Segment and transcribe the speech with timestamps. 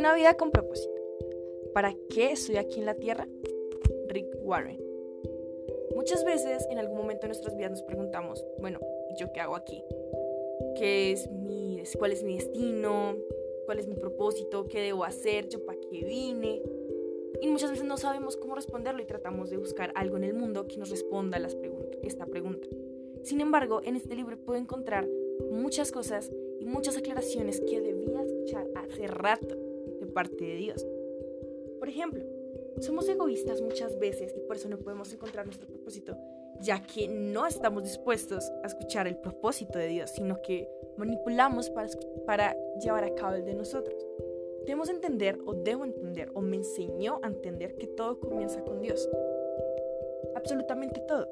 [0.00, 0.98] Una vida con propósito.
[1.74, 3.28] ¿Para qué estoy aquí en la tierra?
[4.08, 4.82] Rick Warren.
[5.94, 9.56] Muchas veces en algún momento de nuestras vidas nos preguntamos, bueno, ¿y yo qué hago
[9.56, 9.84] aquí?
[10.74, 13.14] ¿Qué es mi, ¿Cuál es mi destino?
[13.66, 14.68] ¿Cuál es mi propósito?
[14.68, 15.50] ¿Qué debo hacer?
[15.50, 16.62] ¿Yo para qué vine?
[17.42, 20.66] Y muchas veces no sabemos cómo responderlo y tratamos de buscar algo en el mundo
[20.66, 21.58] que nos responda a las
[22.02, 22.66] esta pregunta.
[23.22, 25.06] Sin embargo, en este libro puedo encontrar
[25.50, 29.69] muchas cosas y muchas aclaraciones que debía escuchar hace rato
[30.12, 30.86] parte de Dios.
[31.78, 32.24] Por ejemplo,
[32.80, 36.16] somos egoístas muchas veces y por eso no podemos encontrar nuestro propósito,
[36.60, 42.56] ya que no estamos dispuestos a escuchar el propósito de Dios, sino que manipulamos para,
[42.80, 44.06] llevar a cabo el de nosotros.
[44.60, 49.08] Debemos entender o debo entender o me enseñó a entender que todo comienza con Dios.
[50.36, 51.28] Absolutamente todo.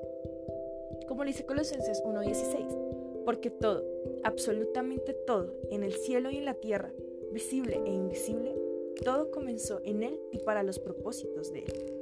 [1.06, 3.84] Como lo dice Colosenses 1.16, porque todo,
[4.24, 6.92] absolutamente todo, en el cielo y en la tierra,
[7.30, 8.54] visible e invisible,
[8.98, 11.92] todo comenzó en Él y para los propósitos de Él.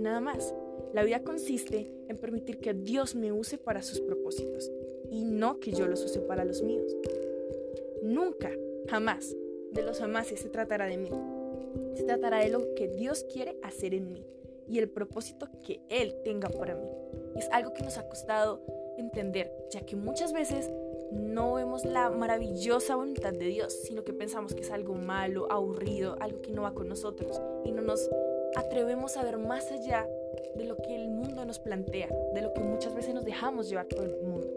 [0.00, 0.54] Nada más,
[0.94, 4.70] la vida consiste en permitir que Dios me use para sus propósitos
[5.10, 6.96] y no que yo los use para los míos.
[8.02, 8.50] Nunca,
[8.88, 9.36] jamás,
[9.72, 11.10] de los amases se tratará de mí.
[11.94, 14.24] Se tratará de lo que Dios quiere hacer en mí
[14.66, 16.88] y el propósito que Él tenga para mí.
[17.36, 18.62] Es algo que nos ha costado
[18.96, 20.70] entender, ya que muchas veces
[21.10, 26.16] no vemos la maravillosa voluntad de Dios, sino que pensamos que es algo malo, aburrido,
[26.20, 28.08] algo que no va con nosotros y no nos
[28.56, 30.08] atrevemos a ver más allá
[30.56, 33.88] de lo que el mundo nos plantea, de lo que muchas veces nos dejamos llevar
[33.88, 34.48] por el mundo.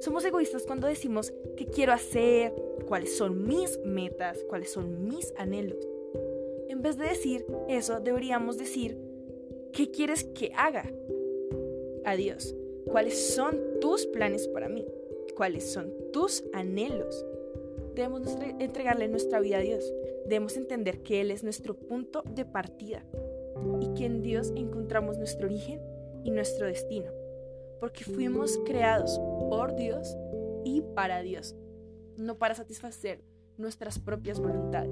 [0.00, 2.52] Somos egoístas cuando decimos qué quiero hacer,
[2.86, 5.88] cuáles son mis metas, cuáles son mis anhelos.
[6.68, 8.98] En vez de decir eso, deberíamos decir,
[9.72, 10.92] ¿qué quieres que haga?
[12.04, 12.54] Adiós.
[12.90, 14.86] ¿Cuáles son tus planes para mí?
[15.36, 17.24] ¿Cuáles son tus anhelos?
[17.94, 18.22] Debemos
[18.58, 19.92] entregarle nuestra vida a Dios.
[20.24, 23.04] Debemos entender que Él es nuestro punto de partida
[23.80, 25.80] y que en Dios encontramos nuestro origen
[26.24, 27.10] y nuestro destino.
[27.80, 30.16] Porque fuimos creados por Dios
[30.64, 31.54] y para Dios
[32.16, 33.22] no para satisfacer
[33.58, 34.90] nuestras propias voluntades.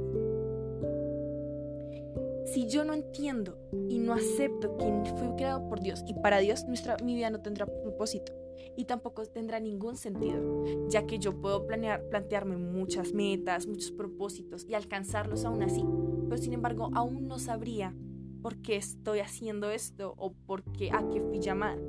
[2.53, 3.59] Si yo no entiendo
[3.89, 7.41] y no acepto que fui creado por Dios y para Dios, nuestra, mi vida no
[7.41, 8.33] tendrá propósito
[8.77, 14.65] y tampoco tendrá ningún sentido, ya que yo puedo planear, plantearme muchas metas, muchos propósitos
[14.69, 15.85] y alcanzarlos aún así,
[16.29, 17.95] pero sin embargo aún no sabría
[18.43, 21.81] por qué estoy haciendo esto o por qué a qué fui llamada.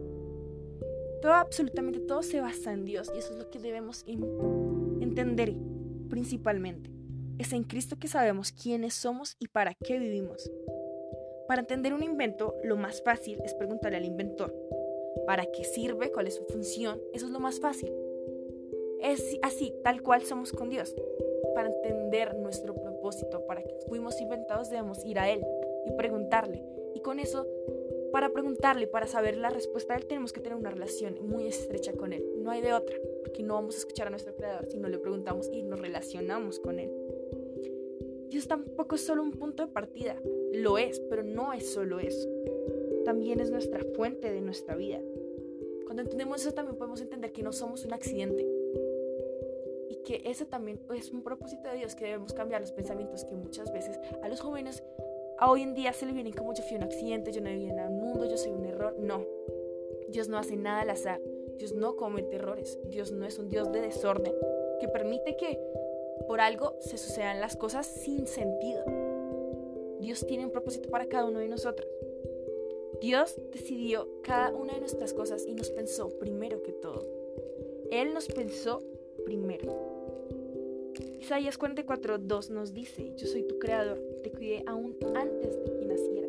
[1.21, 5.55] Todo, absolutamente todo se basa en Dios y eso es lo que debemos entender
[6.09, 6.91] principalmente.
[7.37, 10.49] Es en Cristo que sabemos quiénes somos y para qué vivimos.
[11.47, 14.55] Para entender un invento, lo más fácil es preguntarle al inventor.
[15.25, 16.11] ¿Para qué sirve?
[16.11, 17.01] ¿Cuál es su función?
[17.13, 17.91] Eso es lo más fácil.
[19.01, 20.95] Es así, tal cual somos con Dios.
[21.53, 25.45] Para entender nuestro propósito, para que fuimos inventados, debemos ir a Él
[25.85, 26.63] y preguntarle.
[26.93, 27.47] Y con eso
[28.15, 31.91] para preguntarle, para saber la respuesta de él, tenemos que tener una relación muy estrecha
[31.91, 32.23] con él.
[32.37, 34.97] No hay de otra, porque no vamos a escuchar a nuestro creador si no le
[34.99, 36.89] preguntamos y nos relacionamos con él.
[38.29, 40.15] Dios tampoco es solo un punto de partida,
[40.53, 42.29] lo es, pero no es solo eso.
[43.05, 44.99] También es nuestra fuente de nuestra vida.
[45.85, 48.45] Cuando entendemos eso también podemos entender que no somos un accidente
[49.89, 53.35] y que ese también es un propósito de Dios que debemos cambiar los pensamientos que
[53.35, 54.83] muchas veces a los jóvenes
[55.37, 57.79] a hoy en día se le vienen como yo fui un accidente, yo no vine
[57.79, 58.95] al mundo, yo soy un error.
[58.97, 59.25] No,
[60.07, 61.21] Dios no hace nada al azar,
[61.57, 64.33] Dios no comete errores, Dios no es un Dios de desorden
[64.79, 65.59] que permite que
[66.27, 68.83] por algo se sucedan las cosas sin sentido.
[69.99, 71.87] Dios tiene un propósito para cada uno de nosotros.
[73.01, 77.05] Dios decidió cada una de nuestras cosas y nos pensó primero que todo.
[77.91, 78.81] Él nos pensó
[79.25, 79.73] primero.
[81.19, 86.27] Isaías 44.2 nos dice, yo soy tu creador, te cuidé aún antes de que naciera.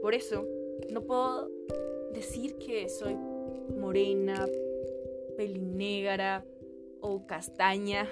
[0.00, 0.46] Por eso,
[0.90, 1.50] no puedo
[2.12, 3.16] decir que soy
[3.76, 4.46] morena,
[5.36, 6.44] pelinegra
[7.00, 8.08] o castaña.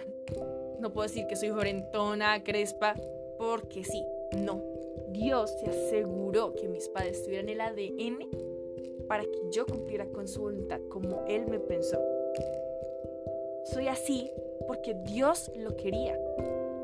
[0.81, 2.95] No puedo decir que soy jorentona, crespa,
[3.39, 4.03] porque sí,
[4.37, 4.78] no.
[5.11, 8.29] Dios se aseguró que mis padres tuvieran el ADN
[9.09, 11.99] para que yo cumpliera con su voluntad como Él me pensó.
[13.65, 14.31] Soy así
[14.67, 16.19] porque Dios lo quería.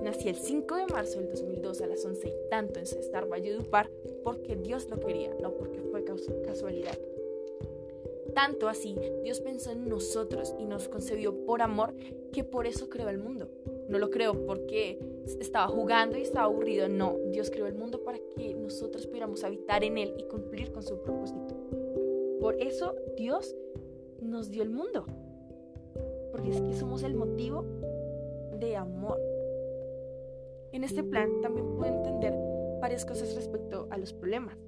[0.03, 3.91] Nací el 5 de marzo del 2002 a las 11 y tanto en Cestar Valledupar
[4.23, 6.05] porque Dios lo quería, no porque fue
[6.45, 6.99] casualidad.
[8.35, 11.95] Tanto así, Dios pensó en nosotros y nos concebió por amor
[12.33, 13.49] que por eso creó el mundo.
[13.89, 14.99] No lo creó porque
[15.41, 17.17] estaba jugando y estaba aburrido, no.
[17.31, 21.01] Dios creó el mundo para que nosotros pudiéramos habitar en él y cumplir con su
[21.03, 21.55] propósito.
[22.41, 23.55] Por eso Dios
[24.21, 25.07] nos dio el mundo
[26.35, 27.65] porque es que somos el motivo
[28.59, 29.21] de amor.
[30.73, 32.35] En este plan también puedo entender
[32.81, 34.59] varias cosas respecto a los problemas.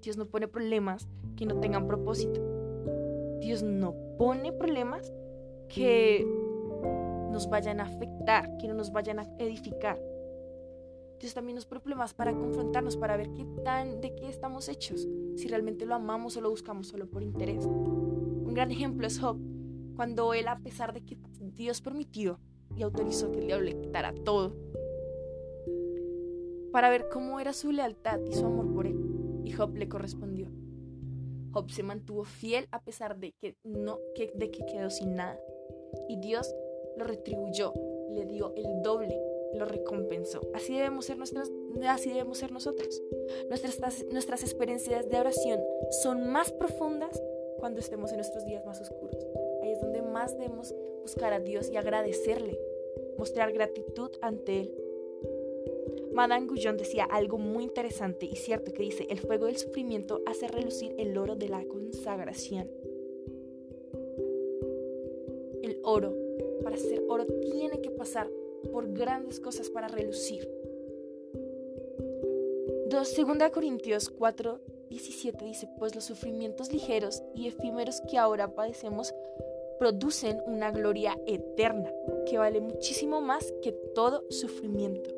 [0.00, 1.06] Dios no pone problemas
[1.36, 2.40] que no tengan propósito.
[3.40, 5.12] Dios no pone problemas
[5.68, 6.26] que
[7.34, 10.00] nos vayan a afectar, que no nos vayan a edificar.
[11.18, 15.06] Dios también nos pone problemas para confrontarnos, para ver qué tan, de qué estamos hechos,
[15.36, 17.66] si realmente lo amamos o lo buscamos solo por interés.
[17.66, 19.36] Un gran ejemplo es Job,
[19.96, 22.38] cuando él, a pesar de que Dios permitió
[22.76, 24.54] y autorizó que el diablo le quitara todo,
[26.72, 30.48] para ver cómo era su lealtad y su amor por él, y Job le correspondió.
[31.52, 35.38] Job se mantuvo fiel a pesar de que, no, que, de que quedó sin nada.
[36.08, 36.52] Y Dios
[36.96, 37.72] lo retribuyó,
[38.10, 39.20] le dio el doble,
[39.54, 40.40] lo recompensó.
[40.54, 41.50] Así debemos ser, nuestras,
[41.88, 43.02] así debemos ser nosotros.
[43.48, 45.60] Nuestras, nuestras experiencias de oración
[46.02, 47.20] son más profundas
[47.58, 49.26] cuando estemos en nuestros días más oscuros.
[49.62, 52.58] Ahí es donde más debemos buscar a Dios y agradecerle,
[53.16, 54.74] mostrar gratitud ante Él.
[56.12, 60.46] Madame Guyon decía algo muy interesante y cierto que dice, el fuego del sufrimiento hace
[60.46, 62.70] relucir el oro de la consagración.
[65.62, 66.14] El oro,
[66.74, 68.28] para ser oro, tiene que pasar
[68.72, 70.50] por grandes cosas para relucir.
[72.88, 74.60] 2 Corintios 4,
[74.90, 79.14] 17 dice, pues los sufrimientos ligeros y efímeros que ahora padecemos
[79.78, 81.92] producen una gloria eterna,
[82.26, 85.10] que vale muchísimo más que todo sufrimiento.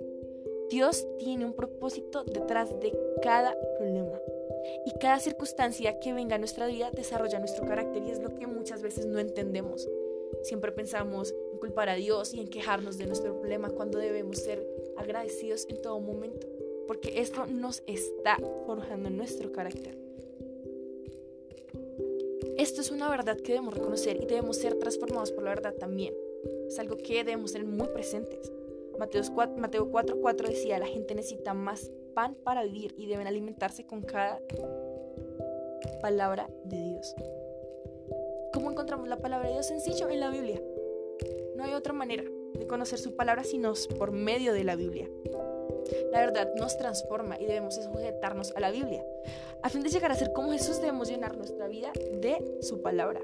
[0.68, 2.92] Dios tiene un propósito detrás de
[3.22, 4.20] cada problema.
[4.84, 8.46] Y cada circunstancia que venga a nuestra vida desarrolla nuestro carácter y es lo que
[8.46, 9.88] muchas veces no entendemos.
[10.42, 14.66] Siempre pensamos en culpar a Dios y en quejarnos de nuestro problema cuando debemos ser
[14.98, 16.46] agradecidos en todo momento,
[16.86, 18.36] porque esto nos está
[18.66, 19.98] forjando nuestro carácter.
[22.58, 26.14] Esto es una verdad que debemos reconocer y debemos ser transformados por la verdad también.
[26.66, 28.52] Es algo que debemos tener muy presentes.
[28.98, 34.40] Mateo 4:4 decía, la gente necesita más pan para vivir y deben alimentarse con cada
[36.02, 37.14] palabra de Dios.
[38.52, 39.66] ¿Cómo encontramos la palabra de Dios?
[39.66, 40.60] Sencillo, en la Biblia.
[41.66, 42.22] No hay otra manera
[42.54, 45.10] de conocer su palabra sino por medio de la Biblia.
[46.12, 49.04] La verdad nos transforma y debemos sujetarnos a la Biblia.
[49.64, 53.20] A fin de llegar a ser como Jesús debemos llenar nuestra vida de su palabra.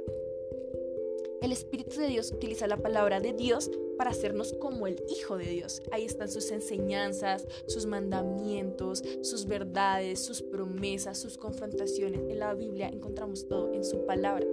[1.41, 5.47] El Espíritu de Dios utiliza la palabra de Dios para hacernos como el Hijo de
[5.47, 5.81] Dios.
[5.93, 12.23] Ahí están sus enseñanzas, sus mandamientos, sus verdades, sus promesas, sus confrontaciones.
[12.29, 14.47] En la Biblia encontramos todo en su palabra.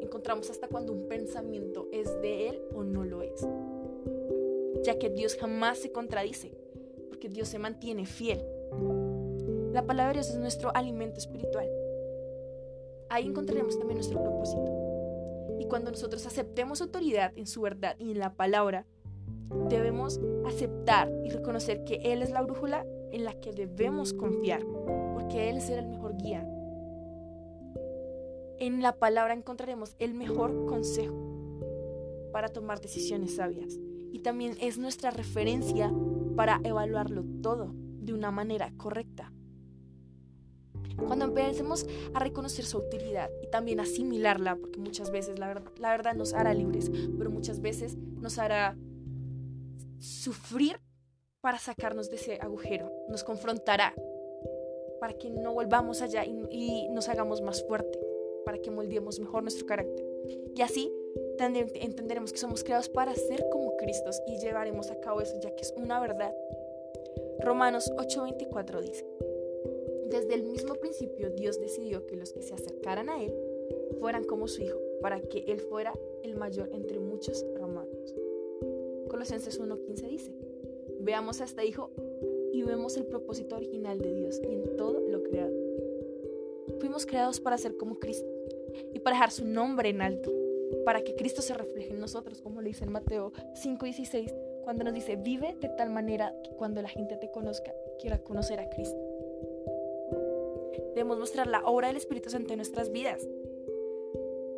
[0.00, 3.46] Encontramos hasta cuando un pensamiento es de Él o no lo es.
[4.82, 6.52] Ya que Dios jamás se contradice,
[7.08, 8.44] porque Dios se mantiene fiel.
[9.72, 11.68] La palabra de Dios es nuestro alimento espiritual.
[13.08, 14.72] Ahí encontraremos también nuestro propósito.
[15.58, 18.86] Y cuando nosotros aceptemos autoridad en su verdad y en la palabra,
[19.68, 24.64] debemos aceptar y reconocer que Él es la brújula en la que debemos confiar,
[25.14, 26.46] porque Él será el mejor guía.
[28.58, 31.14] En la palabra encontraremos el mejor consejo
[32.32, 33.78] para tomar decisiones sabias
[34.12, 35.92] y también es nuestra referencia
[36.36, 39.32] para evaluarlo todo de una manera correcta.
[40.96, 46.14] Cuando empecemos a reconocer su autoridad y también asimilarla, porque muchas veces la, la verdad
[46.14, 48.76] nos hará libres, pero muchas veces nos hará
[49.98, 50.80] sufrir
[51.40, 53.94] para sacarnos de ese agujero, nos confrontará
[55.00, 58.00] para que no volvamos allá y, nos hagamos más fuertes,
[58.54, 60.06] para que moldeemos mejor nuestro carácter.
[60.54, 60.92] Y así
[61.40, 65.62] entenderemos que somos creados para ser como Cristos y llevaremos a cabo eso, ya que
[65.62, 66.32] es una verdad.
[67.40, 69.04] Romanos 8:24 dice,
[70.08, 73.34] desde el mismo principio Dios decidió que los que se acercaran a Él
[73.98, 75.92] fueran como su Hijo, para que Él fuera
[76.22, 78.14] el mayor entre muchos hermanos.
[79.08, 80.32] Colosenses 1.15 dice,
[81.00, 81.90] veamos a este Hijo
[82.52, 85.63] y vemos el propósito original de Dios y en todo lo creado.
[86.84, 88.30] Fuimos creados para ser como Cristo
[88.92, 90.30] y para dejar su nombre en alto,
[90.84, 94.92] para que Cristo se refleje en nosotros, como le dice en Mateo 5.16, cuando nos
[94.92, 99.00] dice, vive de tal manera que cuando la gente te conozca, quiera conocer a Cristo.
[100.94, 103.26] Debemos mostrar la obra del Espíritu Santo en nuestras vidas.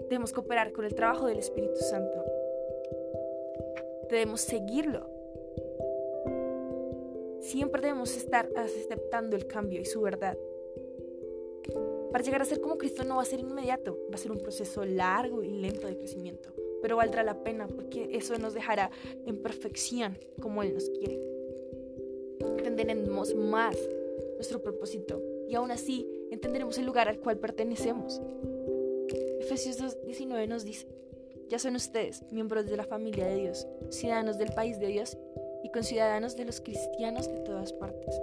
[0.08, 2.24] Debemos cooperar con el trabajo del Espíritu Santo.
[4.10, 5.08] Debemos seguirlo.
[7.38, 10.36] Siempre debemos estar aceptando el cambio y su verdad.
[12.16, 14.38] Para llegar a ser como Cristo no va a ser inmediato, va a ser un
[14.38, 16.48] proceso largo y lento de crecimiento,
[16.80, 18.90] pero valdrá la pena porque eso nos dejará
[19.26, 21.20] en perfección como Él nos quiere.
[22.40, 23.76] Entenderemos más
[24.36, 28.22] nuestro propósito y aún así entenderemos el lugar al cual pertenecemos.
[29.40, 30.86] Efesios 2.19 nos dice,
[31.50, 35.18] ya son ustedes miembros de la familia de Dios, ciudadanos del país de Dios
[35.62, 38.18] y con ciudadanos de los cristianos de todas partes.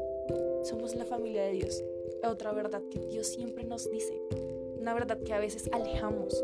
[0.63, 1.83] Somos la familia de Dios.
[2.25, 4.22] Otra verdad que Dios siempre nos dice.
[4.80, 6.44] Una verdad que a veces alejamos,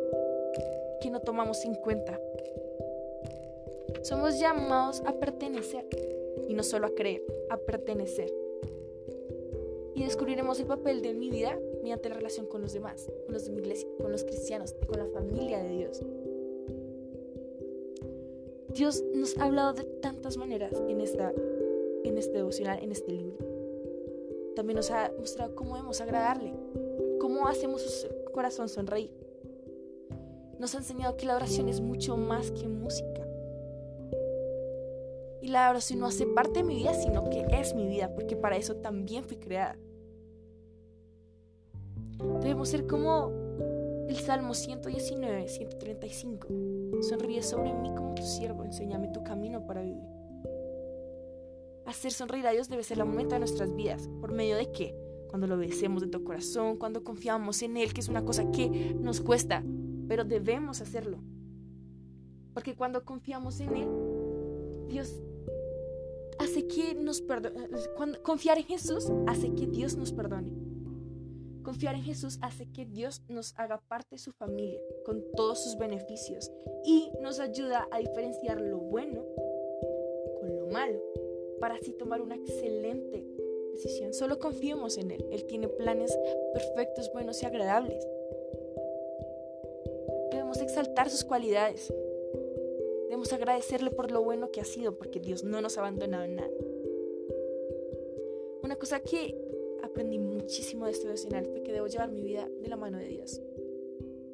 [1.02, 2.20] que no tomamos en cuenta.
[4.02, 5.86] Somos llamados a pertenecer
[6.48, 8.32] y no solo a creer, a pertenecer.
[9.96, 13.46] Y descubriremos el papel de mi vida mediante la relación con los demás, con los
[13.46, 16.02] de mi iglesia, con los cristianos y con la familia de Dios.
[18.74, 21.34] Dios nos ha hablado de tantas maneras en, esta,
[22.04, 23.49] en este devocional, en este libro.
[24.60, 26.54] También nos ha mostrado cómo debemos agradarle,
[27.22, 29.16] cómo hacemos su corazón sonreír.
[30.60, 33.26] Nos ha enseñado que la oración es mucho más que música.
[35.42, 38.36] Y la oración no hace parte de mi vida, sino que es mi vida, porque
[38.36, 39.78] para eso también fui creada.
[42.42, 43.32] Debemos ser como
[44.10, 46.48] el Salmo 119, 135.
[47.00, 50.19] Sonríe sobre mí como tu siervo, enséñame tu camino para vivir.
[51.90, 54.08] Hacer sonreír a Dios debe ser la meta de nuestras vidas.
[54.22, 54.96] ¿Por medio de qué?
[55.28, 58.94] Cuando lo obedecemos de todo corazón, cuando confiamos en Él, que es una cosa que
[59.00, 59.64] nos cuesta,
[60.08, 61.18] pero debemos hacerlo.
[62.54, 63.90] Porque cuando confiamos en Él,
[64.88, 65.20] Dios
[66.38, 67.68] hace que nos perdone.
[68.24, 70.52] Confiar en Jesús hace que Dios nos perdone.
[71.64, 75.76] Confiar en Jesús hace que Dios nos haga parte de su familia, con todos sus
[75.76, 76.52] beneficios,
[76.86, 79.26] y nos ayuda a diferenciar lo bueno
[80.40, 81.00] con lo malo,
[81.60, 83.24] para así tomar una excelente
[83.72, 84.14] decisión.
[84.14, 85.26] Solo confiemos en Él.
[85.32, 86.18] Él tiene planes
[86.54, 88.08] perfectos, buenos y agradables.
[90.32, 91.94] Debemos exaltar sus cualidades.
[93.04, 96.36] Debemos agradecerle por lo bueno que ha sido, porque Dios no nos ha abandonado en
[96.36, 96.52] nada.
[98.64, 99.36] Una cosa que
[99.84, 103.08] aprendí muchísimo de este devocional fue que debo llevar mi vida de la mano de
[103.08, 103.42] Dios.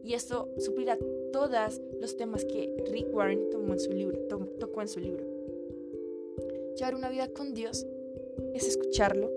[0.03, 0.99] Y esto suplirá
[1.31, 4.19] todos los temas que Rick Warren tomó en su libro,
[4.59, 5.34] tocó en su libro.
[6.75, 7.87] Llevar una vida con Dios
[8.53, 9.31] es escucharlo,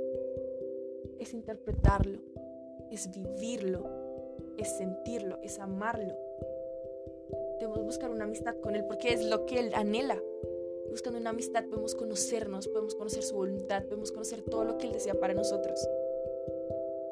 [1.21, 2.18] es interpretarlo,
[2.90, 3.85] es vivirlo,
[4.57, 6.16] es sentirlo, es amarlo.
[7.61, 10.21] Debemos buscar una amistad con Él porque es lo que Él anhela.
[10.90, 14.92] Buscando una amistad podemos conocernos, podemos conocer su voluntad, podemos conocer todo lo que Él
[14.92, 15.88] desea para nosotros.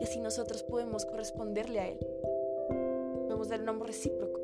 [0.01, 1.99] Y así nosotros podemos corresponderle a Él.
[3.27, 4.41] Podemos dar un amor recíproco.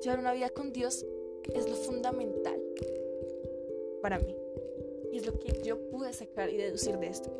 [0.00, 1.06] Llevar una vida con Dios
[1.54, 2.61] es lo fundamental
[4.02, 4.36] para mí.
[5.12, 7.30] Y es lo que yo pude sacar y deducir de esto.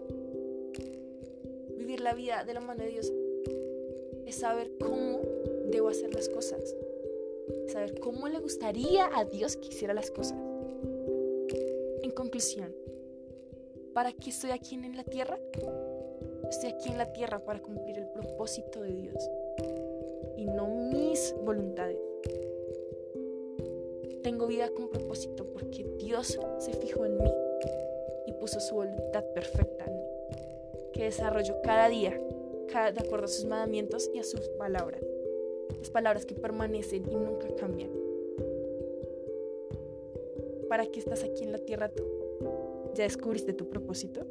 [1.77, 3.13] Vivir la vida de la mano de Dios
[4.27, 5.21] es saber cómo
[5.71, 6.75] debo hacer las cosas.
[7.67, 10.39] Saber cómo le gustaría a Dios que hiciera las cosas.
[12.03, 12.75] En conclusión,
[13.93, 15.39] ¿para qué estoy aquí en la tierra?
[16.49, 19.29] Estoy aquí en la tierra para cumplir el propósito de Dios
[20.37, 21.99] y no mis voluntades.
[24.23, 27.33] Tengo vida con propósito porque Dios se fijó en mí
[28.27, 30.07] y puso su voluntad perfecta en mí,
[30.93, 32.21] que desarrollo cada día
[32.73, 35.03] de acuerdo a sus mandamientos y a sus palabras,
[35.77, 37.91] las palabras que permanecen y nunca cambian.
[40.69, 42.03] ¿Para qué estás aquí en la tierra tú?
[42.95, 44.25] ¿Ya descubriste tu propósito?